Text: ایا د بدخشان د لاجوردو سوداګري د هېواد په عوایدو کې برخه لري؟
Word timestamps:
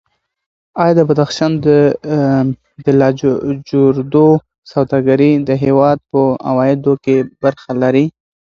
ایا 0.81 0.93
د 0.97 1.01
بدخشان 1.09 1.51
د 2.85 2.87
لاجوردو 2.99 4.27
سوداګري 4.71 5.31
د 5.49 5.51
هېواد 5.63 5.97
په 6.11 6.21
عوایدو 6.49 6.93
کې 7.03 7.15
برخه 7.43 7.71
لري؟ 7.83 8.05